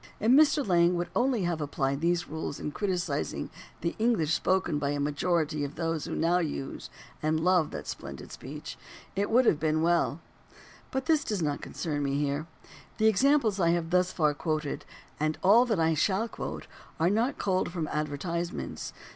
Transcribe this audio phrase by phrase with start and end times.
[0.19, 0.67] If Mr.
[0.67, 3.51] Lang would only have applied these rules in criticising
[3.81, 6.89] the English spoken by a majority of those who now use
[7.21, 8.79] and love that splendid speech,
[9.15, 10.17] it would have been weU.
[10.89, 12.47] But this does not concern me here.
[12.97, 14.85] The examples I have thus far quoted
[15.19, 16.65] and all that I shall quote
[16.99, 18.93] are not culled from advertisements.